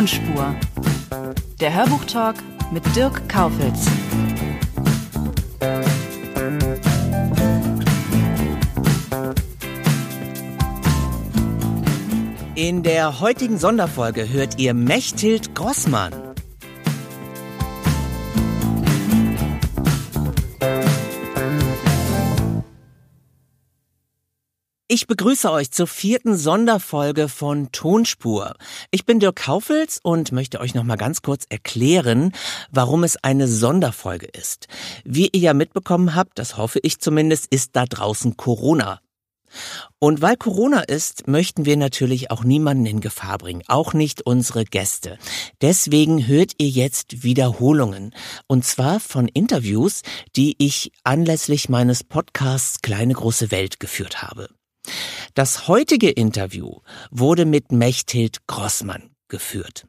[0.00, 0.54] Tonspur.
[1.60, 2.36] Der Hörbuchtalk
[2.72, 3.86] mit Dirk Kaufitz.
[12.54, 16.14] In der heutigen Sonderfolge hört ihr Mechthild Grossmann.
[24.92, 28.56] Ich begrüße euch zur vierten Sonderfolge von Tonspur.
[28.90, 32.32] Ich bin Dirk Kaufels und möchte euch noch mal ganz kurz erklären,
[32.72, 34.66] warum es eine Sonderfolge ist.
[35.04, 38.98] Wie ihr ja mitbekommen habt, das hoffe ich zumindest, ist da draußen Corona.
[40.00, 44.64] Und weil Corona ist, möchten wir natürlich auch niemanden in Gefahr bringen, auch nicht unsere
[44.64, 45.18] Gäste.
[45.60, 48.12] Deswegen hört ihr jetzt Wiederholungen.
[48.48, 50.02] Und zwar von Interviews,
[50.34, 54.48] die ich anlässlich meines Podcasts Kleine große Welt geführt habe.
[55.40, 56.80] Das heutige Interview
[57.10, 59.86] wurde mit Mechthild Grossmann geführt.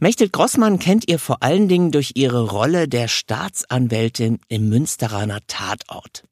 [0.00, 6.24] Mechthild Grossmann kennt ihr vor allen Dingen durch ihre Rolle der Staatsanwältin im Münsteraner Tatort.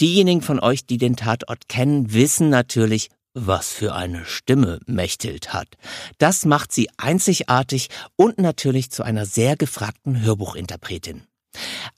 [0.00, 5.68] Diejenigen von euch, die den Tatort kennen, wissen natürlich, was für eine Stimme Mechthild hat.
[6.16, 11.26] Das macht sie einzigartig und natürlich zu einer sehr gefragten Hörbuchinterpretin.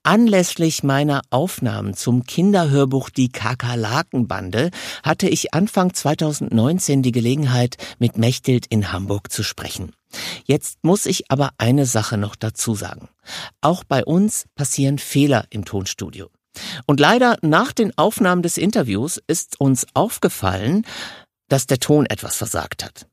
[0.02, 4.70] Anlässlich meiner Aufnahmen zum Kinderhörbuch Die Kakerlakenbande
[5.02, 9.92] hatte ich Anfang 2019 die Gelegenheit, mit Mechthild in Hamburg zu sprechen.
[10.44, 13.08] Jetzt muss ich aber eine Sache noch dazu sagen.
[13.60, 16.28] Auch bei uns passieren Fehler im Tonstudio.
[16.86, 20.86] Und leider nach den Aufnahmen des Interviews ist uns aufgefallen,
[21.48, 23.06] dass der Ton etwas versagt hat.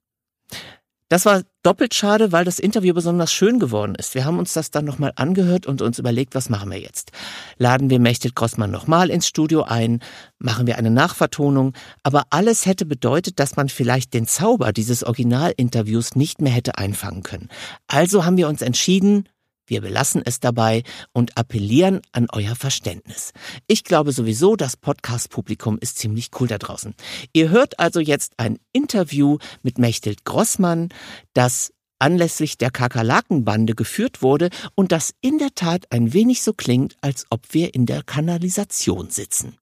[1.13, 4.15] Das war doppelt schade, weil das Interview besonders schön geworden ist.
[4.15, 7.11] Wir haben uns das dann nochmal angehört und uns überlegt, was machen wir jetzt?
[7.59, 9.99] Laden wir Mechthild Grossmann nochmal ins Studio ein?
[10.39, 11.73] Machen wir eine Nachvertonung?
[12.01, 17.21] Aber alles hätte bedeutet, dass man vielleicht den Zauber dieses Originalinterviews nicht mehr hätte einfangen
[17.21, 17.49] können.
[17.85, 19.29] Also haben wir uns entschieden,
[19.67, 20.83] wir belassen es dabei
[21.13, 23.31] und appellieren an euer Verständnis.
[23.67, 26.93] Ich glaube sowieso, das Podcast-Publikum ist ziemlich cool da draußen.
[27.33, 30.89] Ihr hört also jetzt ein Interview mit Mechthild Grossmann,
[31.33, 36.95] das anlässlich der Kakerlakenbande geführt wurde und das in der Tat ein wenig so klingt,
[37.01, 39.57] als ob wir in der Kanalisation sitzen.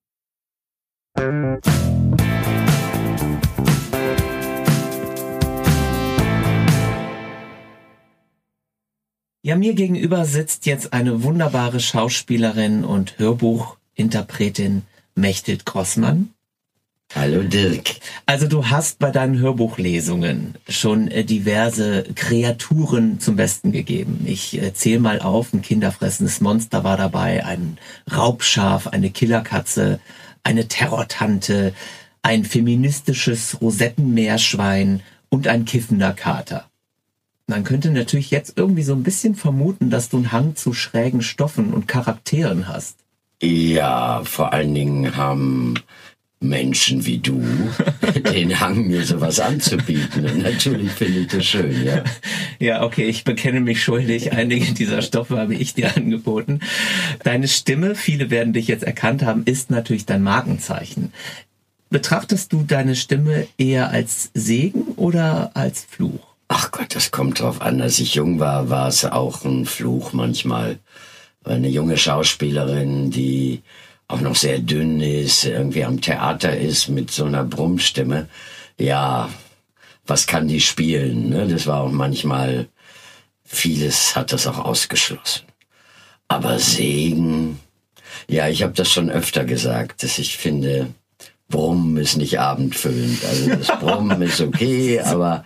[9.44, 14.84] Ja, mir gegenüber sitzt jetzt eine wunderbare Schauspielerin und Hörbuchinterpretin
[15.16, 16.29] Mechthild Grossmann.
[17.16, 17.96] Hallo Dirk.
[18.28, 24.22] Also du hast bei deinen Hörbuchlesungen schon äh, diverse Kreaturen zum Besten gegeben.
[24.25, 27.80] Ich äh, zähle mal auf, ein kinderfressendes Monster war dabei, ein
[28.16, 30.00] Raubschaf, eine Killerkatze,
[30.44, 31.74] eine Terrortante,
[32.22, 36.70] ein feministisches Rosettenmeerschwein und ein kiffender Kater.
[37.47, 41.22] Man könnte natürlich jetzt irgendwie so ein bisschen vermuten, dass du einen Hang zu schrägen
[41.22, 42.97] Stoffen und Charakteren hast.
[43.41, 45.75] Ja, vor allen Dingen haben
[46.41, 47.41] Menschen wie du
[48.34, 50.25] den Hang, mir sowas anzubieten.
[50.25, 52.03] Und natürlich finde ich das schön, ja.
[52.59, 54.34] Ja, okay, ich bekenne mich schuldig.
[54.34, 56.59] Einige dieser Stoffe habe ich dir angeboten.
[57.24, 61.12] Deine Stimme, viele werden dich jetzt erkannt haben, ist natürlich dein Markenzeichen.
[61.90, 66.31] Betrachtest du deine Stimme eher als Segen oder als Fluch?
[66.53, 67.81] Ach Gott, das kommt drauf an.
[67.81, 70.79] Als ich jung war, war es auch ein Fluch manchmal.
[71.45, 73.62] Eine junge Schauspielerin, die
[74.09, 78.28] auch noch sehr dünn ist, irgendwie am Theater ist mit so einer Brummstimme.
[78.78, 79.29] Ja,
[80.06, 81.29] was kann die spielen?
[81.29, 81.47] Ne?
[81.47, 82.68] Das war auch manchmal,
[83.45, 85.45] vieles hat das auch ausgeschlossen.
[86.28, 87.62] Aber Segen,
[88.28, 90.94] ja, ich habe das schon öfter gesagt, dass ich finde,
[91.51, 93.19] Brummen ist nicht abendfüllend.
[93.23, 95.44] Also das Brummen ist okay, aber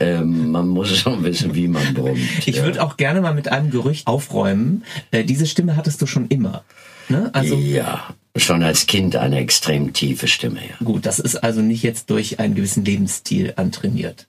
[0.00, 2.18] ähm, man muss schon wissen, wie man brummt.
[2.46, 2.64] Ich ja.
[2.64, 4.84] würde auch gerne mal mit einem Gerücht aufräumen.
[5.12, 6.64] Äh, diese Stimme hattest du schon immer.
[7.08, 7.30] Ne?
[7.32, 10.60] Also ja, schon als Kind eine extrem tiefe Stimme.
[10.60, 10.84] Ja.
[10.84, 14.26] Gut, das ist also nicht jetzt durch einen gewissen Lebensstil antrainiert.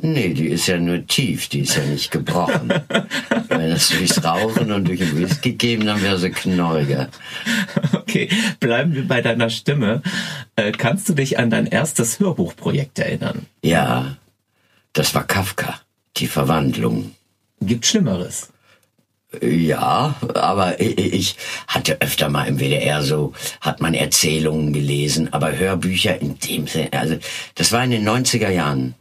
[0.00, 2.72] Nee, die ist ja nur tief, die ist ja nicht gebrochen.
[3.48, 7.08] Wenn es durchs Rauchen und durch den Whisky geben, dann wäre sie knorriger.
[7.92, 8.28] Okay,
[8.58, 10.02] bleiben wir bei deiner Stimme.
[10.56, 13.46] Äh, kannst du dich an dein erstes Hörbuchprojekt erinnern?
[13.62, 14.16] Ja,
[14.92, 15.80] das war Kafka,
[16.16, 17.14] die Verwandlung.
[17.60, 18.52] Gibt Schlimmeres?
[19.40, 21.36] Ja, aber ich
[21.66, 26.92] hatte öfter mal im WDR so, hat man Erzählungen gelesen, aber Hörbücher in dem Sinne,
[26.92, 27.16] also
[27.54, 28.94] das war in den 90er Jahren.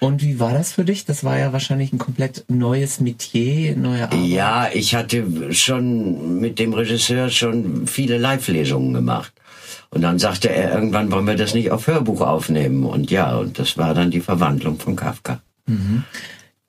[0.00, 1.04] Und wie war das für dich?
[1.04, 4.26] Das war ja wahrscheinlich ein komplett neues Metier, neue Arbeit.
[4.26, 9.32] Ja, ich hatte schon mit dem Regisseur schon viele Live-Lesungen gemacht.
[9.90, 12.84] Und dann sagte er, irgendwann wollen wir das nicht auf Hörbuch aufnehmen.
[12.84, 15.40] Und ja, und das war dann die Verwandlung von Kafka.
[15.66, 16.04] Mhm.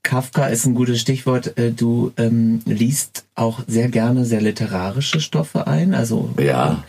[0.01, 1.57] Kafka ist ein gutes Stichwort.
[1.57, 5.93] Äh, du ähm, liest auch sehr gerne sehr literarische Stoffe ein.
[5.93, 6.83] Also ja.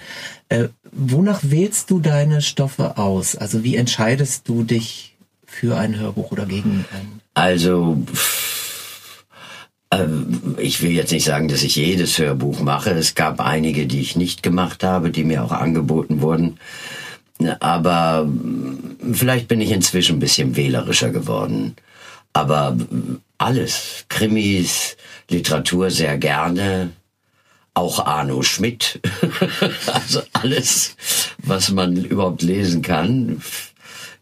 [0.49, 3.37] Äh, wonach wählst du deine Stoffe aus?
[3.37, 5.10] Also wie entscheidest du dich
[5.61, 7.21] für ein Hörbuch oder gegen ein?
[7.35, 8.03] Also
[9.91, 10.07] äh,
[10.57, 12.93] ich will jetzt nicht sagen, dass ich jedes Hörbuch mache.
[12.93, 16.59] Es gab einige, die ich nicht gemacht habe, die mir auch angeboten wurden.
[17.61, 18.27] Aber
[19.13, 21.77] vielleicht bin ich inzwischen ein bisschen wählerischer geworden.
[22.33, 22.77] Aber
[23.37, 24.97] alles, Krimis,
[25.29, 26.93] Literatur sehr gerne,
[27.75, 29.01] auch Arno Schmidt,
[29.93, 30.97] also alles,
[31.39, 33.43] was man überhaupt lesen kann,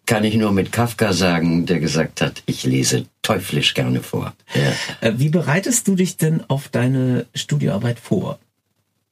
[0.08, 4.32] kann ich nur mit Kafka sagen, der gesagt hat, ich lese teuflisch gerne vor.
[4.54, 5.06] Ja.
[5.06, 8.38] Äh, wie bereitest du dich denn auf deine Studioarbeit vor?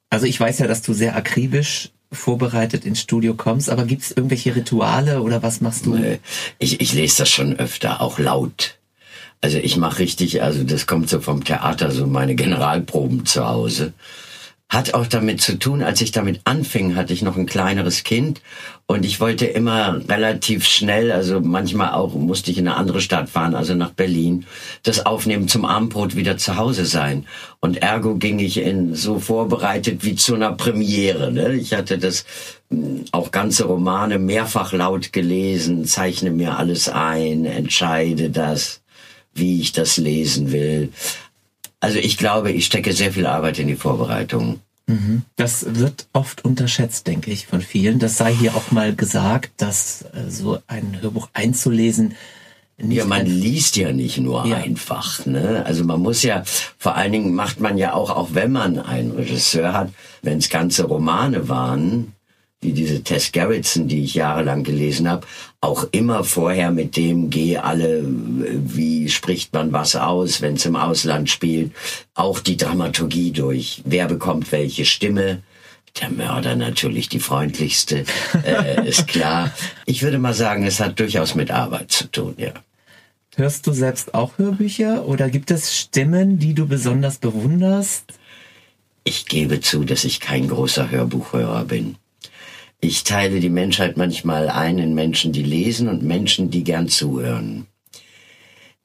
[0.09, 4.11] Also ich weiß ja, dass du sehr akribisch vorbereitet ins Studio kommst, aber gibt es
[4.11, 6.19] irgendwelche Rituale oder was machst du?
[6.59, 8.79] Ich, ich lese das schon öfter, auch laut.
[9.43, 13.93] Also ich mache richtig, also das kommt so vom Theater, so meine Generalproben zu Hause.
[14.71, 18.41] Hat auch damit zu tun, als ich damit anfing, hatte ich noch ein kleineres Kind
[18.89, 23.29] und ich wollte immer relativ schnell, also manchmal auch musste ich in eine andere Stadt
[23.29, 24.47] fahren, also nach Berlin,
[24.85, 27.27] das Aufnehmen zum Abendbrot wieder zu Hause sein.
[27.61, 31.33] Und ergo ging ich in so vorbereitet wie zu einer Premiere.
[31.33, 31.55] Ne?
[31.55, 32.25] Ich hatte das
[32.71, 38.83] hm, auch ganze Romane mehrfach laut gelesen, zeichne mir alles ein, entscheide das
[39.37, 40.93] wie ich das lesen will.
[41.81, 44.61] Also ich glaube, ich stecke sehr viel Arbeit in die Vorbereitung.
[44.87, 45.23] Mhm.
[45.35, 47.99] Das wird oft unterschätzt, denke ich, von vielen.
[47.99, 52.15] Das sei hier auch mal gesagt, dass äh, so ein Hörbuch einzulesen
[52.79, 54.57] ja, man liest ja nicht nur ja.
[54.57, 55.25] einfach.
[55.25, 55.65] Ne?
[55.65, 56.43] Also man muss ja,
[56.77, 59.91] vor allen Dingen macht man ja auch, auch wenn man einen Regisseur hat,
[60.23, 62.13] wenn es ganze Romane waren,
[62.67, 65.27] wie diese Tess Gerritsen, die ich jahrelang gelesen habe,
[65.61, 70.75] auch immer vorher mit dem geh alle, wie spricht man was aus, wenn es im
[70.75, 71.71] Ausland spielt,
[72.15, 73.83] auch die Dramaturgie durch.
[73.85, 75.43] Wer bekommt welche Stimme?
[76.01, 78.05] Der Mörder natürlich die freundlichste,
[78.45, 79.53] äh, ist klar.
[79.87, 82.53] Ich würde mal sagen, es hat durchaus mit Arbeit zu tun, ja.
[83.37, 88.13] Hörst du selbst auch Hörbücher oder gibt es Stimmen, die du besonders bewunderst?
[89.05, 91.97] Ich gebe zu, dass ich kein großer Hörbuchhörer bin.
[92.81, 97.67] Ich teile die Menschheit manchmal ein in Menschen, die lesen und Menschen, die gern zuhören.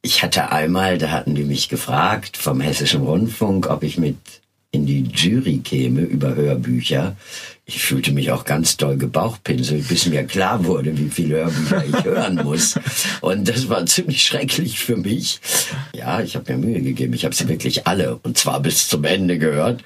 [0.01, 4.17] Ich hatte einmal, da hatten die mich gefragt vom Hessischen Rundfunk, ob ich mit
[4.71, 7.15] in die Jury käme über Hörbücher.
[7.73, 12.03] Ich fühlte mich auch ganz doll gebauchpinselt, bis mir klar wurde, wie viele Hörbücher ich
[12.03, 12.75] hören muss.
[13.21, 15.39] Und das war ziemlich schrecklich für mich.
[15.94, 17.13] Ja, ich habe mir Mühe gegeben.
[17.13, 19.83] Ich habe sie wirklich alle und zwar bis zum Ende gehört.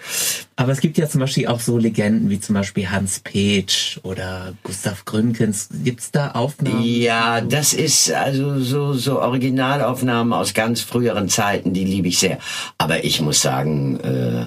[0.55, 4.53] Aber es gibt ja zum Beispiel auch so Legenden wie zum Beispiel Hans Petsch oder
[4.63, 5.69] Gustav Gründgens.
[5.83, 6.81] Gibt's da Aufnahmen?
[6.81, 12.39] Ja, das ist also so, so Originalaufnahmen aus ganz früheren Zeiten, die liebe ich sehr.
[12.79, 14.45] Aber ich muss sagen, äh,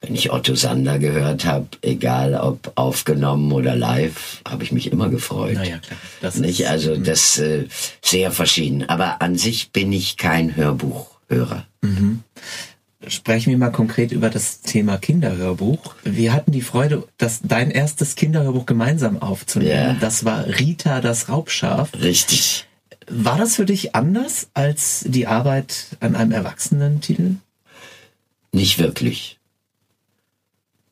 [0.00, 5.10] wenn ich Otto Sander gehört habe, egal ob aufgenommen oder live, habe ich mich immer
[5.10, 5.54] gefreut.
[5.54, 5.98] Naja, klar.
[6.22, 6.60] Das nicht?
[6.60, 7.04] Ist, also hm.
[7.04, 7.66] das äh,
[8.02, 8.88] sehr verschieden.
[8.88, 11.66] Aber an sich bin ich kein Hörbuchhörer.
[11.82, 12.22] Mhm.
[13.06, 15.94] Sprechen wir mal konkret über das Thema Kinderhörbuch.
[16.04, 19.70] Wir hatten die Freude, das dein erstes Kinderhörbuch gemeinsam aufzunehmen.
[19.70, 19.96] Ja.
[20.00, 21.90] Das war Rita das Raubschaf.
[22.00, 22.66] Richtig.
[23.08, 27.36] War das für dich anders als die Arbeit an einem Erwachsenentitel?
[28.52, 29.39] Nicht wirklich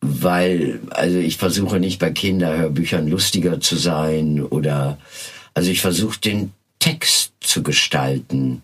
[0.00, 4.98] weil, also ich versuche nicht bei Kinderhörbüchern lustiger zu sein oder,
[5.54, 8.62] also ich versuche den Text zu gestalten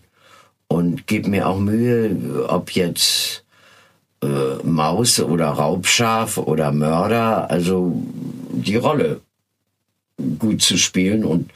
[0.67, 3.43] und gebe mir auch Mühe, ob jetzt
[4.21, 8.01] äh, Maus oder Raubschaf oder Mörder, also
[8.51, 9.21] die Rolle
[10.39, 11.51] gut zu spielen und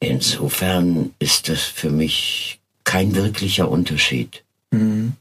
[0.00, 4.42] insofern ist das für mich kein wirklicher Unterschied.
[4.72, 5.12] Mhm.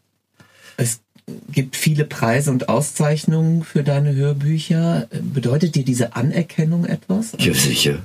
[1.48, 5.08] Es gibt viele Preise und Auszeichnungen für deine Hörbücher.
[5.22, 7.34] Bedeutet dir diese Anerkennung etwas?
[7.40, 8.00] Ja, sicher.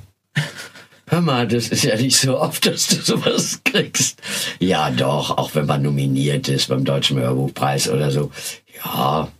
[1.07, 4.19] Hör mal, das ist ja nicht so oft, dass du sowas kriegst.
[4.59, 8.31] Ja, doch, auch wenn man nominiert ist beim Deutschen Hörbuchpreis oder so.
[8.83, 9.31] Ja,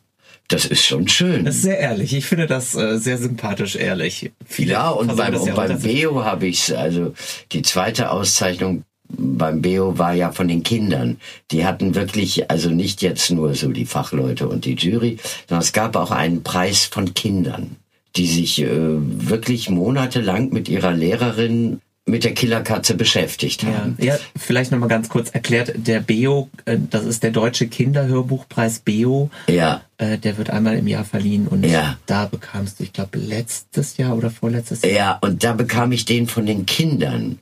[0.48, 1.46] das ist schon schön.
[1.46, 2.14] Das ist sehr ehrlich.
[2.14, 4.32] Ich finde das äh, sehr sympathisch ehrlich.
[4.46, 7.16] Viele ja, und beim, und beim Beo habe ich also
[7.52, 11.18] die zweite Auszeichnung beim Beo war ja von den Kindern.
[11.52, 15.74] Die hatten wirklich, also nicht jetzt nur so die Fachleute und die Jury, sondern es
[15.74, 17.78] gab auch einen Preis von Kindern,
[18.16, 23.98] die sich äh, wirklich monatelang mit ihrer Lehrerin mit der Killerkatze beschäftigt haben.
[24.00, 28.80] Ja, ja vielleicht nochmal ganz kurz erklärt, der BEO, äh, das ist der Deutsche Kinderhörbuchpreis
[28.80, 29.32] BEO.
[29.48, 29.82] Ja.
[29.98, 31.98] Äh, der wird einmal im Jahr verliehen und ja.
[32.06, 34.92] da bekamst du, ich glaube, letztes Jahr oder vorletztes Jahr.
[34.92, 37.40] Ja, und da bekam ich den von den Kindern.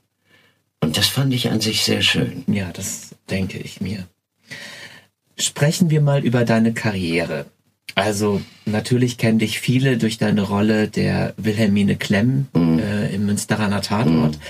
[0.84, 2.44] Und das fand ich an sich sehr schön.
[2.48, 4.06] Ja, das denke ich mir.
[5.38, 7.46] Sprechen wir mal über deine Karriere.
[7.96, 12.80] Also natürlich kennen dich viele durch deine Rolle der Wilhelmine Klemm mhm.
[12.80, 14.36] äh, im Münsteraner Tatort.
[14.36, 14.42] Mhm.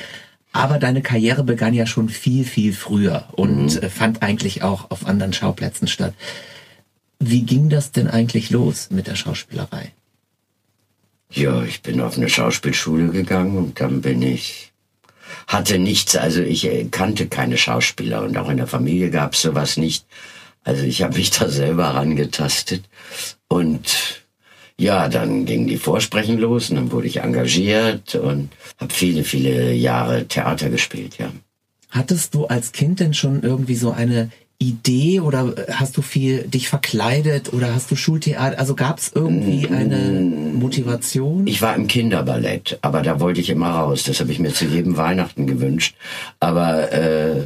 [0.53, 3.81] Aber deine Karriere begann ja schon viel, viel früher und mhm.
[3.83, 6.15] Äh, fand eigentlich auch auf anderen Schauplätzen statt.
[7.19, 9.91] Wie ging das denn eigentlich los mit der Schauspielerei?
[11.31, 14.72] Ja, ich bin auf eine Schauspielschule gegangen und dann bin ich
[15.47, 19.41] hatte nichts, also ich äh, kannte keine Schauspieler und auch in der Familie gab es
[19.41, 20.05] sowas nicht.
[20.63, 22.83] Also ich habe mich da selber rangetastet
[23.47, 24.23] und
[24.79, 28.49] ja, dann ging die Vorsprechen los und dann wurde ich engagiert und
[28.79, 31.31] habe viele, viele Jahre Theater gespielt, ja.
[31.89, 34.31] Hattest du als Kind denn schon irgendwie so eine
[34.63, 38.58] Idee oder hast du viel dich verkleidet oder hast du Schultheater?
[38.58, 40.22] Also gab es irgendwie eine
[40.53, 41.46] Motivation?
[41.48, 44.03] Ich war im Kinderballett, aber da wollte ich immer raus.
[44.03, 45.96] Das habe ich mir zu jedem Weihnachten gewünscht.
[46.39, 47.43] Aber äh,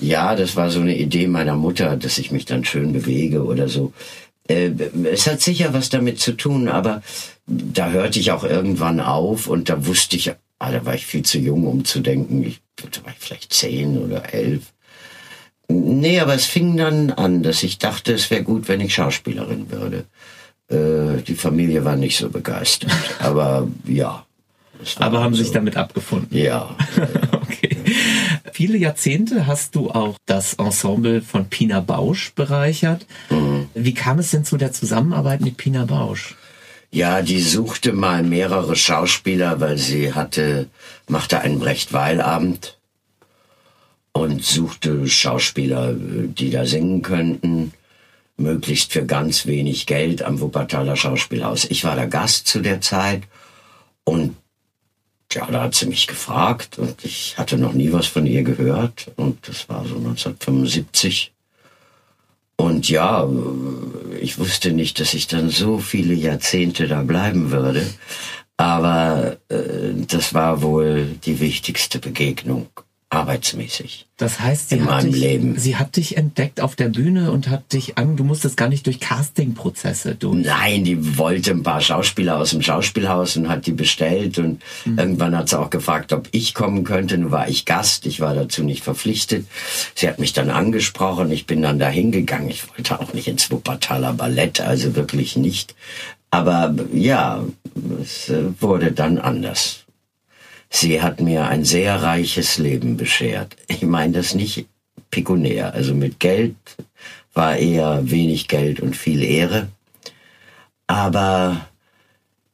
[0.00, 3.68] ja, das war so eine Idee meiner Mutter, dass ich mich dann schön bewege oder
[3.68, 3.92] so.
[4.48, 4.70] Äh,
[5.10, 7.02] es hat sicher was damit zu tun, aber
[7.46, 11.22] da hörte ich auch irgendwann auf und da wusste ich, ah, da war ich viel
[11.22, 14.72] zu jung, um zu denken, ich, da war ich vielleicht zehn oder elf.
[15.70, 19.70] Nee, aber es fing dann an, dass ich dachte, es wäre gut, wenn ich Schauspielerin
[19.70, 20.04] würde.
[20.68, 24.24] Äh, die Familie war nicht so begeistert, aber ja.
[24.98, 25.42] Aber haben so.
[25.42, 26.36] sich damit abgefunden?
[26.36, 26.74] Ja.
[27.32, 27.76] okay.
[28.52, 33.06] Viele Jahrzehnte hast du auch das Ensemble von Pina Bausch bereichert.
[33.28, 33.68] Mhm.
[33.74, 36.34] Wie kam es denn zu der Zusammenarbeit mit Pina Bausch?
[36.90, 40.66] Ja, die suchte mal mehrere Schauspieler, weil sie hatte,
[41.08, 42.78] machte einen Brecht-Weil-Abend
[44.12, 47.72] und suchte Schauspieler, die da singen könnten,
[48.36, 51.64] möglichst für ganz wenig Geld am Wuppertaler Schauspielhaus.
[51.66, 53.22] Ich war der Gast zu der Zeit
[54.04, 54.36] und
[55.32, 59.12] ja, da hat sie mich gefragt und ich hatte noch nie was von ihr gehört
[59.16, 61.32] und das war so 1975.
[62.56, 63.26] Und ja,
[64.20, 67.86] ich wusste nicht, dass ich dann so viele Jahrzehnte da bleiben würde.
[68.58, 72.68] Aber äh, das war wohl die wichtigste Begegnung
[73.10, 74.06] arbeitsmäßig.
[74.16, 75.58] Das heißt, sie, in hat meinem dich, Leben.
[75.58, 78.86] sie hat dich entdeckt auf der Bühne und hat dich an, du musstest gar nicht
[78.86, 80.46] durch Castingprozesse durch.
[80.46, 84.98] Nein, die wollte ein paar Schauspieler aus dem Schauspielhaus und hat die bestellt und mhm.
[84.98, 87.18] irgendwann hat sie auch gefragt, ob ich kommen könnte.
[87.18, 89.46] Nun war ich Gast, ich war dazu nicht verpflichtet.
[89.96, 92.48] Sie hat mich dann angesprochen, ich bin dann da hingegangen.
[92.48, 95.74] Ich wollte auch nicht ins Wuppertaler Ballett, also wirklich nicht.
[96.30, 97.42] Aber ja,
[98.00, 99.79] es äh, wurde dann anders.
[100.72, 103.56] Sie hat mir ein sehr reiches Leben beschert.
[103.66, 104.66] Ich meine das nicht
[105.10, 105.74] pekunär.
[105.74, 106.54] Also mit Geld
[107.34, 109.68] war eher wenig Geld und viel Ehre.
[110.86, 111.66] Aber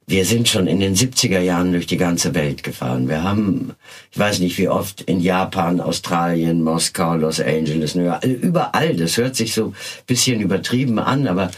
[0.06, 3.08] wir sind schon in den 70er Jahren durch die ganze Welt gefahren.
[3.08, 3.74] Wir haben,
[4.10, 8.96] ich weiß nicht wie oft, in Japan, Australien, Moskau, Los Angeles, York, überall.
[8.96, 9.74] Das hört sich so
[10.06, 11.50] bisschen übertrieben an, aber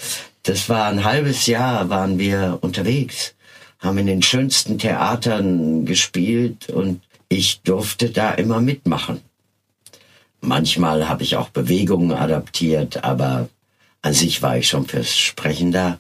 [0.43, 3.35] das war ein halbes Jahr, waren wir unterwegs
[3.79, 9.21] haben in den schönsten Theatern gespielt und ich durfte da immer mitmachen.
[10.41, 13.49] Manchmal habe ich auch Bewegungen adaptiert, aber
[14.03, 15.99] an sich war ich schon fürs Sprechen da.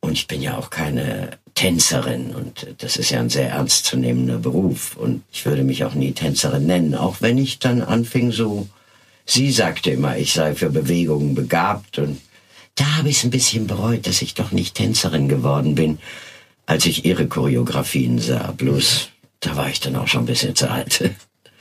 [0.00, 4.96] Und ich bin ja auch keine Tänzerin und das ist ja ein sehr ernstzunehmender Beruf
[4.96, 8.68] und ich würde mich auch nie Tänzerin nennen, auch wenn ich dann anfing so,
[9.24, 12.20] sie sagte immer, ich sei für Bewegungen begabt und
[12.74, 15.98] da habe ich es ein bisschen bereut, dass ich doch nicht Tänzerin geworden bin
[16.66, 18.52] als ich ihre Choreografien sah.
[18.52, 19.08] Bloß,
[19.40, 21.10] da war ich dann auch schon ein bisschen zu alt.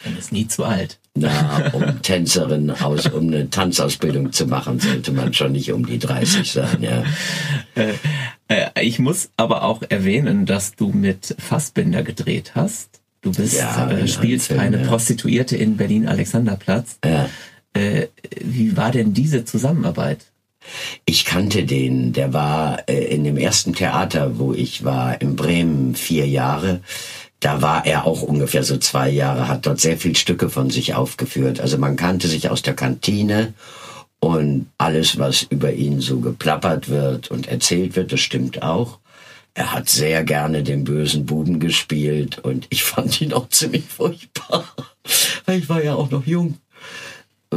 [0.04, 1.00] Man ist nie zu alt.
[1.18, 5.98] Na, um Tänzerin aus, um eine Tanzausbildung zu machen, sollte man schon nicht um die
[5.98, 7.04] 30 sein, ja.
[7.76, 7.94] Äh,
[8.50, 13.02] äh, ich muss aber auch erwähnen, dass du mit Fassbinder gedreht hast.
[13.22, 14.88] Du bist, ja, äh, spielst Film, eine ja.
[14.88, 17.00] Prostituierte in Berlin Alexanderplatz.
[17.04, 17.30] Ja.
[17.74, 18.08] Äh,
[18.42, 20.26] wie war denn diese Zusammenarbeit?
[21.06, 25.96] Ich kannte den, der war äh, in dem ersten Theater, wo ich war, in Bremen
[25.96, 26.82] vier Jahre.
[27.40, 30.96] Da war er auch ungefähr so zwei Jahre, hat dort sehr viel Stücke von sich
[30.96, 31.60] aufgeführt.
[31.60, 33.54] Also man kannte sich aus der Kantine
[34.20, 39.00] und alles, was über ihn so geplappert wird und erzählt wird, das stimmt auch.
[39.54, 44.66] Er hat sehr gerne den bösen Buben gespielt und ich fand ihn auch ziemlich furchtbar,
[45.48, 46.58] ich war ja auch noch jung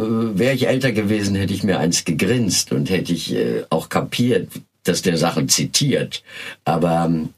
[0.00, 4.49] wäre ich älter gewesen, hätte ich mir eins gegrinst und hätte ich äh, auch kapiert,
[4.85, 6.23] dass der Sachen zitiert.
[6.64, 7.31] Aber ähm,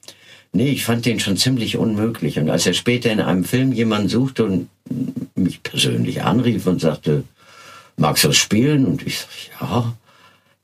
[0.53, 2.39] nee, ich fand den schon ziemlich unmöglich.
[2.39, 4.69] Und als er später in einem Film jemanden suchte und
[5.35, 7.25] mich persönlich anrief und sagte,
[7.97, 8.87] magst du das spielen?
[8.87, 9.95] Und ich sag, ja.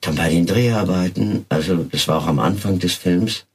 [0.03, 3.47] Dann bei den Dreharbeiten, also das war auch am Anfang des Films,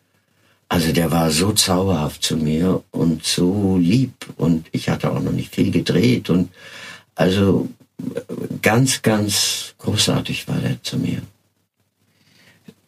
[0.71, 5.33] also der war so zauberhaft zu mir und so lieb und ich hatte auch noch
[5.33, 6.49] nicht viel gedreht und
[7.13, 7.67] also
[8.61, 11.21] ganz, ganz großartig war der zu mir.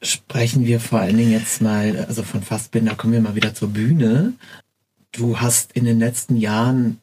[0.02, 3.70] Sprechen wir vor allen Dingen jetzt mal, also von Fassbinder kommen wir mal wieder zur
[3.70, 4.34] Bühne.
[5.12, 7.00] Du hast in den letzten Jahren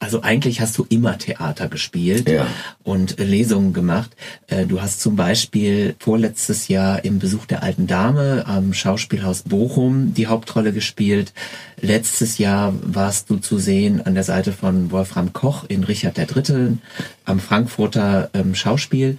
[0.00, 2.46] also eigentlich hast du immer Theater gespielt ja.
[2.82, 4.16] und Lesungen gemacht.
[4.46, 10.14] Äh, du hast zum Beispiel vorletztes Jahr im Besuch der alten Dame am Schauspielhaus Bochum
[10.14, 11.34] die Hauptrolle gespielt.
[11.82, 16.78] Letztes Jahr warst du zu sehen an der Seite von Wolfram Koch in Richard III.
[17.26, 19.18] am Frankfurter ähm, Schauspiel.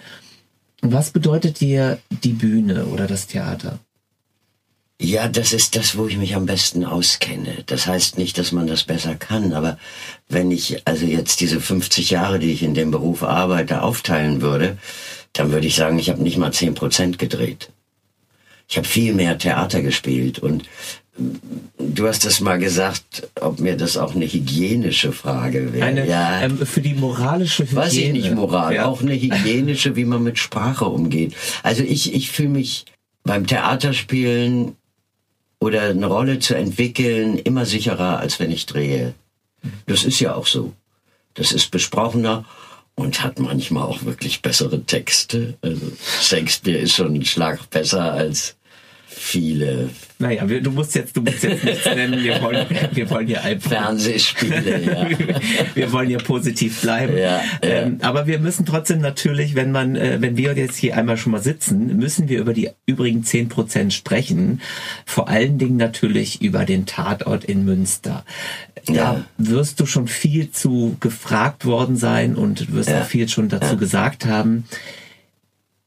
[0.82, 3.78] Was bedeutet dir die Bühne oder das Theater?
[5.04, 7.64] Ja, das ist das, wo ich mich am besten auskenne.
[7.66, 9.80] Das heißt nicht, dass man das besser kann, aber
[10.30, 14.78] wenn ich also jetzt diese 50 Jahre, die ich in dem Beruf arbeite, aufteilen würde,
[15.34, 17.72] dann würde ich sagen, ich habe nicht mal 10 Prozent gedreht.
[18.70, 20.66] Ich habe viel mehr Theater gespielt und
[21.18, 21.32] mm,
[21.80, 25.86] Du hast das mal gesagt, ob mir das auch eine hygienische Frage wäre.
[25.86, 26.42] Eine, ja.
[26.42, 27.82] Ähm, für die moralische Hygiene.
[27.82, 28.76] Weiß ich nicht, Moral.
[28.76, 28.86] Ja.
[28.86, 31.34] Auch eine hygienische, wie man mit Sprache umgeht.
[31.64, 32.86] Also ich, ich fühle mich
[33.24, 34.76] beim Theaterspielen
[35.62, 39.14] oder eine Rolle zu entwickeln immer sicherer, als wenn ich drehe.
[39.86, 40.74] Das ist ja auch so.
[41.36, 42.46] Das ist besprochener
[42.96, 45.58] und hat manchmal auch wirklich bessere Texte.
[45.62, 48.58] Also Shakespeare ist schon ein Schlag besser als
[49.22, 49.90] viele.
[50.20, 52.24] Naja, wir, du musst jetzt, du musst jetzt nichts nennen.
[52.24, 53.72] Wir wollen, wir wollen hier einfach.
[53.72, 55.08] Fernsehspiele, ja.
[55.76, 57.18] wir wollen hier positiv bleiben.
[57.18, 57.42] Ja, ja.
[57.62, 61.32] Ähm, aber wir müssen trotzdem natürlich, wenn man, äh, wenn wir jetzt hier einmal schon
[61.32, 64.62] mal sitzen, müssen wir über die übrigen zehn Prozent sprechen.
[65.06, 68.26] Vor allen Dingen natürlich über den Tatort in Münster.
[68.88, 69.26] Da ja.
[69.38, 74.26] wirst du schon viel zu gefragt worden sein und wirst auch viel schon dazu gesagt
[74.26, 74.66] haben.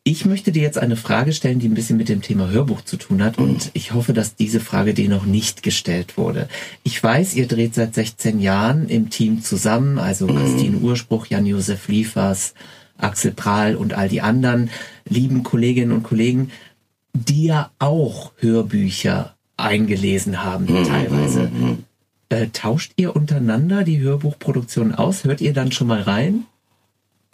[0.06, 2.98] Ich möchte dir jetzt eine Frage stellen, die ein bisschen mit dem Thema Hörbuch zu
[2.98, 6.46] tun hat und ich hoffe, dass diese Frage dir noch nicht gestellt wurde.
[6.82, 12.52] Ich weiß, ihr dreht seit 16 Jahren im Team zusammen, also Christine Urspruch, Jan-Josef Liefers,
[12.98, 14.68] Axel Prahl und all die anderen
[15.08, 16.50] lieben Kolleginnen und Kollegen,
[17.14, 21.50] die ja auch Hörbücher eingelesen haben teilweise.
[22.28, 25.24] Äh, tauscht ihr untereinander die Hörbuchproduktion aus?
[25.24, 26.44] Hört ihr dann schon mal rein?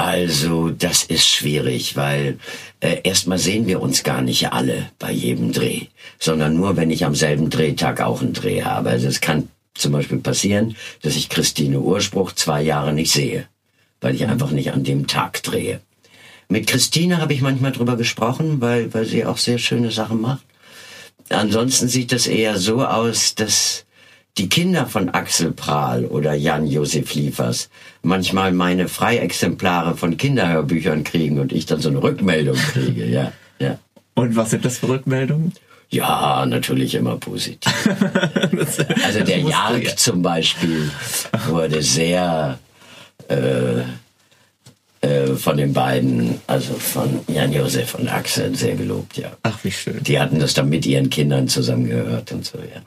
[0.00, 2.38] Also, das ist schwierig, weil
[2.80, 7.04] äh, erstmal sehen wir uns gar nicht alle bei jedem Dreh, sondern nur, wenn ich
[7.04, 8.88] am selben Drehtag auch einen Dreh habe.
[8.88, 13.46] Also es kann zum Beispiel passieren, dass ich Christine Urspruch zwei Jahre nicht sehe,
[14.00, 15.82] weil ich einfach nicht an dem Tag drehe.
[16.48, 20.46] Mit Christine habe ich manchmal drüber gesprochen, weil, weil sie auch sehr schöne Sachen macht.
[21.28, 23.84] Ansonsten sieht das eher so aus, dass
[24.38, 27.68] die Kinder von Axel Prahl oder Jan-Josef Liefers
[28.02, 33.78] manchmal meine Freiexemplare von Kinderhörbüchern kriegen und ich dann so eine Rückmeldung kriege, ja, ja.
[34.14, 35.52] Und was sind das für Rückmeldungen?
[35.90, 37.72] Ja, natürlich immer positiv.
[39.04, 39.96] also der Jark ja.
[39.96, 40.90] zum Beispiel
[41.48, 42.58] wurde sehr
[43.28, 43.82] äh,
[45.02, 49.32] äh, von den beiden, also von Jan-Josef und Axel, sehr gelobt, ja.
[49.42, 50.02] Ach, wie schön.
[50.02, 52.82] Die hatten das dann mit ihren Kindern zusammengehört und so, ja.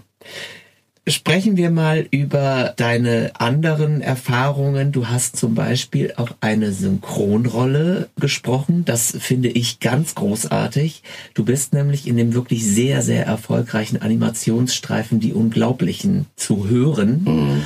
[1.06, 4.94] Sprechen wir mal über deine anderen Erfahrungen.
[4.94, 8.86] Du hast zum Beispiel auch eine Synchronrolle gesprochen.
[8.86, 11.04] Das finde ich ganz großartig.
[11.34, 17.24] Du bist nämlich in dem wirklich sehr, sehr erfolgreichen Animationsstreifen Die Unglaublichen zu hören.
[17.26, 17.64] Mhm.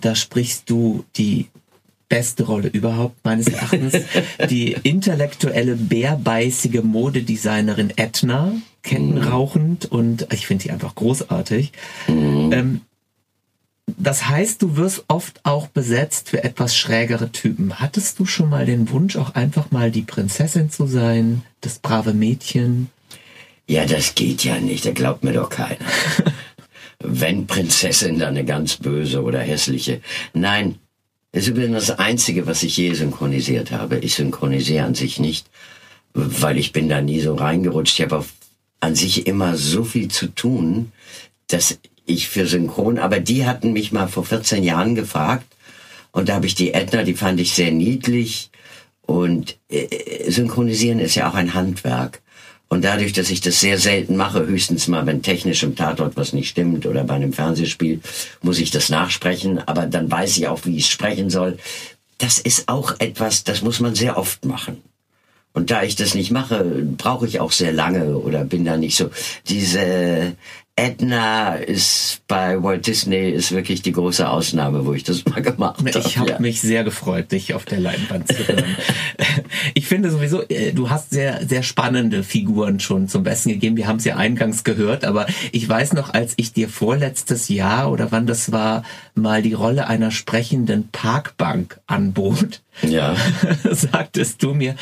[0.00, 1.48] Da sprichst du die
[2.08, 3.94] beste Rolle überhaupt meines Erachtens.
[4.50, 8.52] die intellektuelle, bärbeißige Modedesignerin Edna,
[8.88, 11.72] kettenrauchend und ich finde die einfach großartig.
[12.08, 12.52] Mhm.
[12.52, 12.80] Ähm,
[13.96, 17.80] das heißt, du wirst oft auch besetzt für etwas schrägere Typen.
[17.80, 22.12] Hattest du schon mal den Wunsch, auch einfach mal die Prinzessin zu sein, das brave
[22.12, 22.90] Mädchen?
[23.66, 25.78] Ja, das geht ja nicht, da glaubt mir doch keiner.
[26.98, 30.00] Wenn Prinzessin, dann eine ganz böse oder hässliche.
[30.34, 30.76] Nein,
[31.32, 33.98] das ist übrigens das Einzige, was ich je synchronisiert habe.
[33.98, 35.46] Ich synchronisiere an sich nicht,
[36.14, 37.98] weil ich bin da nie so reingerutscht.
[37.98, 38.24] Ich habe
[38.80, 40.92] an sich immer so viel zu tun,
[41.48, 45.46] dass ich für Synchron, aber die hatten mich mal vor 14 Jahren gefragt
[46.12, 48.50] und da habe ich die Edna, die fand ich sehr niedlich
[49.02, 52.20] und äh, synchronisieren ist ja auch ein Handwerk.
[52.70, 56.34] Und dadurch, dass ich das sehr selten mache, höchstens mal, wenn technisch im Tatort was
[56.34, 58.00] nicht stimmt oder bei einem Fernsehspiel,
[58.42, 59.58] muss ich das nachsprechen.
[59.66, 61.56] Aber dann weiß ich auch, wie ich es sprechen soll.
[62.18, 64.82] Das ist auch etwas, das muss man sehr oft machen.
[65.58, 66.62] Und da ich das nicht mache,
[66.96, 69.10] brauche ich auch sehr lange oder bin da nicht so.
[69.48, 70.36] Diese
[70.78, 75.80] Edna ist bei Walt Disney ist wirklich die große Ausnahme, wo ich das mal gemacht
[75.80, 75.98] habe.
[76.06, 76.38] Ich habe ja.
[76.38, 78.76] mich sehr gefreut, dich auf der Leinwand zu hören.
[79.74, 83.76] ich finde sowieso, äh, du hast sehr, sehr spannende Figuren schon zum Besten gegeben.
[83.76, 87.90] Wir haben es ja eingangs gehört, aber ich weiß noch, als ich dir vorletztes Jahr
[87.90, 88.84] oder wann das war,
[89.16, 93.16] mal die Rolle einer sprechenden Parkbank anbot, ja.
[93.64, 94.76] sagtest du mir,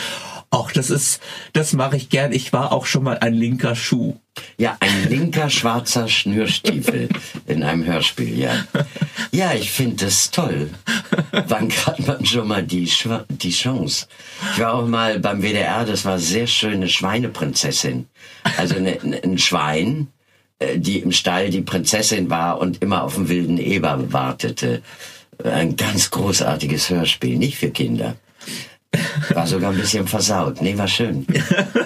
[0.50, 1.20] Ach, das ist,
[1.52, 2.32] das mache ich gern.
[2.32, 4.16] Ich war auch schon mal ein linker Schuh.
[4.58, 7.08] Ja, ein linker schwarzer Schnürstiefel
[7.46, 8.64] in einem Hörspiel, ja.
[9.32, 10.70] Ja, ich finde das toll.
[11.32, 12.90] Wann hat man schon mal die,
[13.28, 14.06] die Chance?
[14.52, 18.06] Ich war auch mal beim WDR, das war sehr schöne Schweineprinzessin.
[18.56, 20.08] Also eine, ein Schwein,
[20.58, 24.82] äh, die im Stall die Prinzessin war und immer auf den wilden Eber wartete.
[25.42, 28.16] Ein ganz großartiges Hörspiel, nicht für Kinder.
[29.30, 30.60] War sogar ein bisschen versaut.
[30.62, 31.26] Nee, war schön.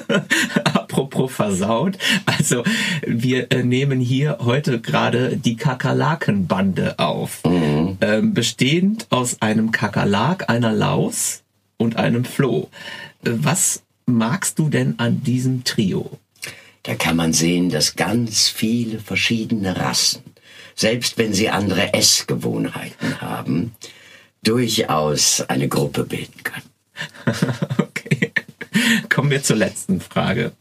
[0.64, 1.98] Apropos versaut.
[2.26, 2.64] Also,
[3.06, 7.42] wir äh, nehmen hier heute gerade die Kakerlakenbande auf.
[7.44, 7.98] Mhm.
[8.00, 11.42] Ähm, bestehend aus einem Kakerlak, einer Laus
[11.76, 12.68] und einem Floh.
[13.22, 16.18] Was magst du denn an diesem Trio?
[16.82, 20.22] Da kann man sehen, dass ganz viele verschiedene Rassen,
[20.74, 23.74] selbst wenn sie andere Essgewohnheiten haben,
[24.42, 26.70] durchaus eine Gruppe bilden können.
[27.78, 28.32] okay.
[29.08, 30.52] Kommen wir zur letzten Frage.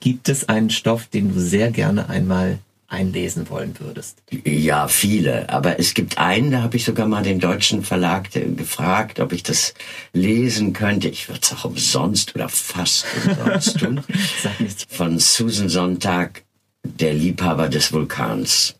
[0.00, 2.58] Gibt es einen Stoff, den du sehr gerne einmal
[2.88, 4.22] einlesen wollen würdest?
[4.44, 5.48] Ja, viele.
[5.48, 9.42] Aber es gibt einen, da habe ich sogar mal den deutschen Verlag gefragt, ob ich
[9.42, 9.74] das
[10.12, 11.08] lesen könnte.
[11.08, 14.00] Ich würde es auch umsonst oder fast umsonst tun.
[14.42, 14.86] Sag nichts.
[14.88, 16.42] Von Susan Sonntag,
[16.82, 18.74] der Liebhaber des Vulkans.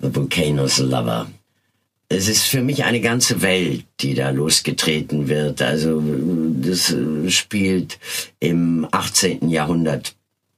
[0.00, 1.26] The Volcano's Lover
[2.08, 5.62] es ist für mich eine ganze Welt, die da losgetreten wird.
[5.62, 6.02] Also
[6.60, 6.94] das
[7.28, 7.98] spielt
[8.40, 9.48] im 18.
[9.48, 10.14] Jahrhundert,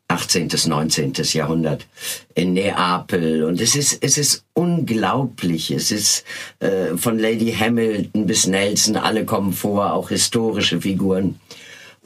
[0.09, 0.49] 18.
[0.49, 1.13] bis 19.
[1.33, 1.87] Jahrhundert
[2.35, 5.71] in Neapel und es ist es ist unglaublich.
[5.71, 6.25] Es ist
[6.61, 11.41] äh, von Lady Hamilton bis Nelson alle kommen vor, auch historische Figuren.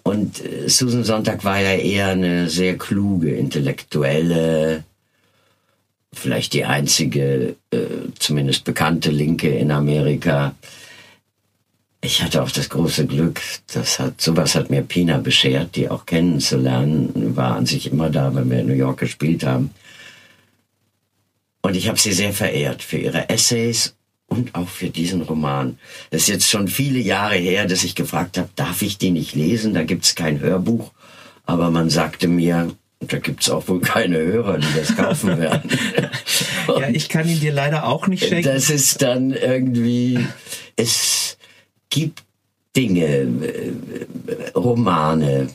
[0.02, 4.84] Und äh, Susan Sonntag war ja eher eine sehr kluge, intellektuelle,
[6.12, 7.78] vielleicht die einzige, äh,
[8.18, 10.54] zumindest bekannte Linke in Amerika.
[12.02, 13.40] Ich hatte auch das große Glück,
[13.72, 18.34] das hat, sowas hat mir Pina beschert, die auch kennenzulernen, war an sich immer da,
[18.34, 19.70] wenn wir in New York gespielt haben.
[21.62, 23.94] Und ich habe sie sehr verehrt für ihre Essays
[24.26, 25.78] und auch für diesen Roman.
[26.10, 29.34] Das ist jetzt schon viele Jahre her, dass ich gefragt habe, darf ich die nicht
[29.34, 29.74] lesen?
[29.74, 30.92] Da gibt's kein Hörbuch.
[31.44, 35.70] Aber man sagte mir, da gibt's auch wohl keine Hörer, die das kaufen werden.
[36.68, 38.44] ja, ich kann ihn dir leider auch nicht schenken.
[38.44, 40.26] Das ist dann irgendwie,
[40.76, 41.38] es
[41.88, 42.24] gibt
[42.76, 43.72] Dinge, äh,
[44.54, 45.48] Romane,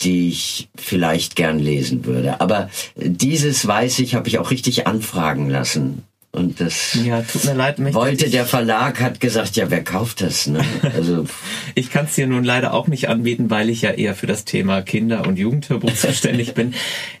[0.00, 2.40] die ich vielleicht gern lesen würde.
[2.40, 6.04] Aber dieses weiß ich, habe ich auch richtig anfragen lassen.
[6.36, 10.46] Und das ja, tut mir leid, wollte der Verlag, hat gesagt, ja, wer kauft das?
[10.46, 10.62] Ne?
[10.94, 11.24] Also
[11.74, 14.44] ich kann es dir nun leider auch nicht anbieten, weil ich ja eher für das
[14.44, 16.74] Thema Kinder- und Jugendhörbuch zuständig bin.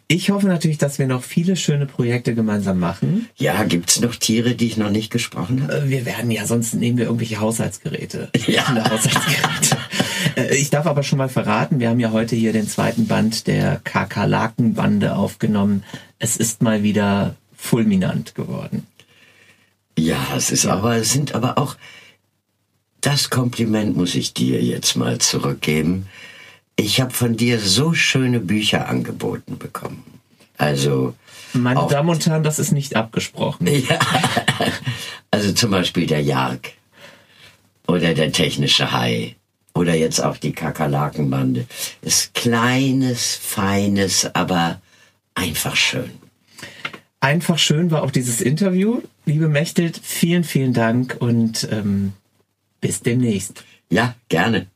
[0.06, 3.30] Ich hoffe natürlich, dass wir noch viele schöne Projekte gemeinsam machen.
[3.36, 5.78] Ja, gibt's noch Tiere, die ich noch nicht gesprochen habe?
[5.78, 8.28] Äh, wir werden ja, sonst nehmen wir irgendwelche Haushaltsgeräte.
[8.46, 8.68] Ja.
[8.68, 9.78] Haushaltsgeräte.
[10.36, 13.46] Äh, ich darf aber schon mal verraten, wir haben ja heute hier den zweiten Band
[13.46, 15.84] der Kakerlakenbande aufgenommen.
[16.18, 18.86] Es ist mal wieder fulminant geworden.
[19.98, 21.76] Ja, es ist aber, es sind aber auch,
[23.00, 26.08] das Kompliment muss ich dir jetzt mal zurückgeben.
[26.76, 30.04] Ich habe von dir so schöne Bücher angeboten bekommen.
[30.58, 31.14] Also.
[31.52, 33.66] Meine Damen und Herren, das ist nicht abgesprochen.
[33.66, 33.98] Ja.
[35.32, 36.72] Also zum Beispiel der Jark.
[37.86, 39.36] Oder der technische Hai.
[39.74, 41.66] Oder jetzt auch die Kakerlakenbande.
[42.00, 44.80] Ist kleines, feines, aber
[45.34, 46.12] einfach schön.
[47.20, 49.00] Einfach schön war auch dieses Interview.
[49.24, 52.12] Liebe Mechtelt, vielen, vielen Dank und ähm,
[52.80, 53.64] bis demnächst.
[53.90, 54.66] Ja, gerne.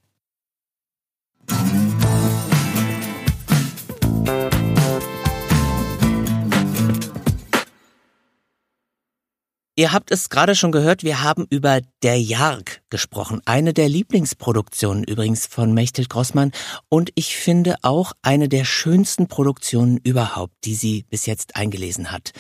[9.80, 13.40] Ihr habt es gerade schon gehört, wir haben über Der Jarg gesprochen.
[13.46, 16.52] Eine der Lieblingsproduktionen übrigens von Mechthild Grossmann
[16.90, 22.32] und ich finde auch eine der schönsten Produktionen überhaupt, die sie bis jetzt eingelesen hat.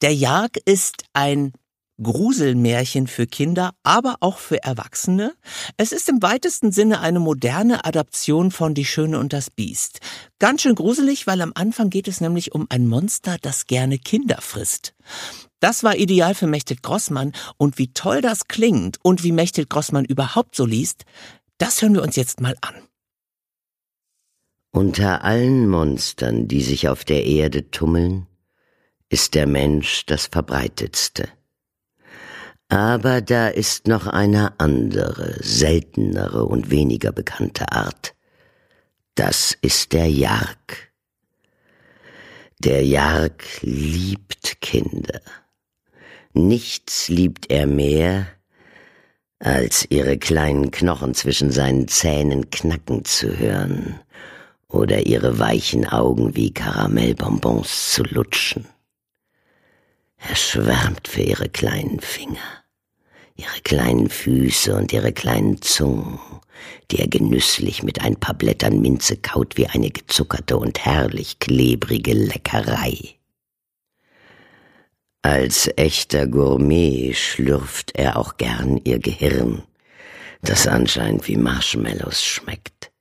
[0.00, 1.52] Der Jarg ist ein
[2.02, 5.34] Gruselmärchen für Kinder, aber auch für Erwachsene.
[5.76, 10.00] Es ist im weitesten Sinne eine moderne Adaption von Die Schöne und das Biest.
[10.38, 14.38] Ganz schön gruselig, weil am Anfang geht es nämlich um ein Monster, das gerne Kinder
[14.40, 14.94] frisst.
[15.60, 20.04] Das war ideal für Mechthild Grossmann und wie toll das klingt und wie Mechthild Grossmann
[20.04, 21.04] überhaupt so liest,
[21.58, 22.74] das hören wir uns jetzt mal an.
[24.70, 28.26] Unter allen Monstern, die sich auf der Erde tummeln,
[29.08, 31.28] ist der Mensch das verbreitetste.
[32.68, 38.14] Aber da ist noch eine andere, seltenere und weniger bekannte Art.
[39.14, 40.92] Das ist der Jark.
[42.58, 45.20] Der Jark liebt Kinder.
[46.32, 48.26] Nichts liebt er mehr,
[49.38, 54.00] als ihre kleinen Knochen zwischen seinen Zähnen knacken zu hören
[54.68, 58.66] oder ihre weichen Augen wie Karamellbonbons zu lutschen.
[60.18, 62.64] Er schwärmt für ihre kleinen Finger,
[63.36, 66.18] ihre kleinen Füße und ihre kleinen Zungen,
[66.90, 72.12] die er genüsslich mit ein paar Blättern Minze kaut wie eine gezuckerte und herrlich klebrige
[72.12, 73.17] Leckerei.
[75.22, 79.62] Als echter Gourmet schlürft er auch gern ihr Gehirn,
[80.42, 82.92] das anscheinend wie Marshmallows schmeckt.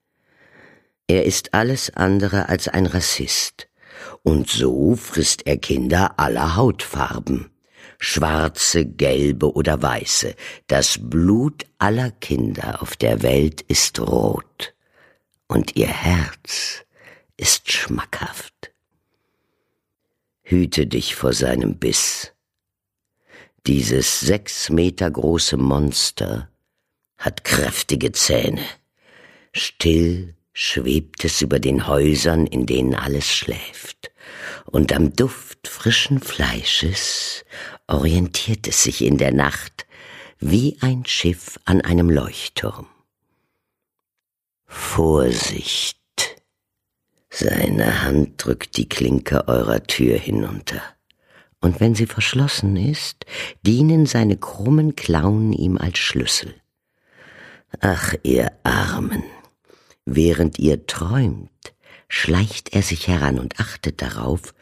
[1.08, 3.69] Er ist alles andere als ein Rassist,
[4.23, 7.51] und so frisst er Kinder aller Hautfarben.
[7.99, 10.36] Schwarze, gelbe oder weiße.
[10.67, 14.73] Das Blut aller Kinder auf der Welt ist rot.
[15.47, 16.84] Und ihr Herz
[17.38, 18.71] ist schmackhaft.
[20.50, 22.32] Hüte dich vor seinem Biss.
[23.66, 26.50] Dieses sechs Meter große Monster
[27.18, 28.64] hat kräftige Zähne.
[29.52, 34.10] Still schwebt es über den Häusern, in denen alles schläft,
[34.64, 37.44] und am Duft frischen Fleisches
[37.88, 39.86] orientiert es sich in der Nacht
[40.40, 42.88] wie ein Schiff an einem Leuchtturm.
[44.66, 46.07] Vorsicht!
[47.30, 50.82] Seine Hand drückt die Klinke eurer Tür hinunter,
[51.60, 53.26] und wenn sie verschlossen ist,
[53.62, 56.56] dienen seine krummen Klauen ihm als Schlüssel.
[57.82, 59.24] Ach, ihr Armen!
[60.06, 61.50] Während ihr träumt,
[62.08, 64.54] schleicht er sich heran und achtet darauf,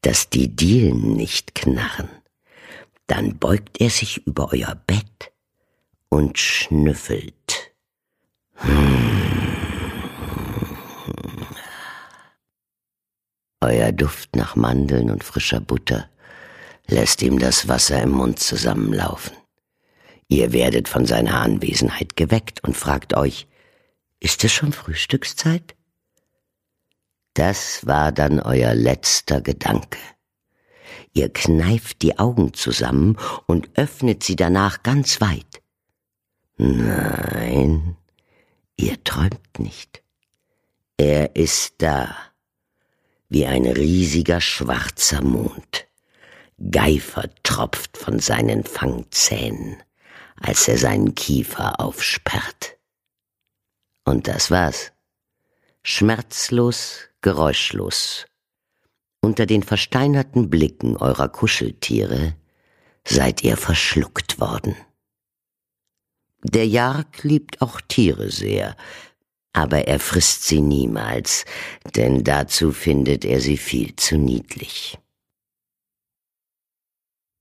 [0.00, 2.08] dass die Dielen nicht knarren.
[3.06, 5.32] Dann beugt er sich über euer Bett
[6.08, 7.72] und schnüffelt.
[13.74, 16.08] Euer Duft nach Mandeln und frischer Butter
[16.86, 19.36] lässt ihm das Wasser im Mund zusammenlaufen.
[20.28, 23.48] Ihr werdet von seiner Anwesenheit geweckt und fragt euch,
[24.20, 25.74] ist es schon Frühstückszeit?
[27.34, 29.98] Das war dann euer letzter Gedanke.
[31.12, 35.62] Ihr kneift die Augen zusammen und öffnet sie danach ganz weit.
[36.58, 37.96] Nein,
[38.76, 40.04] ihr träumt nicht.
[40.96, 42.14] Er ist da,
[43.34, 45.88] wie ein riesiger schwarzer Mond.
[46.70, 49.82] Geifer tropft von seinen Fangzähnen,
[50.36, 52.78] als er seinen Kiefer aufsperrt.
[54.04, 54.92] Und das war's.
[55.82, 58.26] Schmerzlos, geräuschlos.
[59.20, 62.36] Unter den versteinerten Blicken eurer Kuscheltiere
[63.02, 64.76] seid ihr verschluckt worden.
[66.44, 68.76] Der Jark liebt auch Tiere sehr,
[69.54, 71.46] aber er frisst sie niemals,
[71.96, 74.98] denn dazu findet er sie viel zu niedlich.